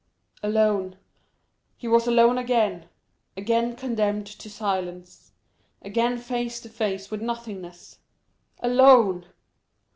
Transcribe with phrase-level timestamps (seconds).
[0.41, 0.97] Alone!
[1.77, 2.89] he was alone again!
[3.37, 7.99] again condemned to silence—again face to face with nothingness!
[8.61, 9.27] Alone!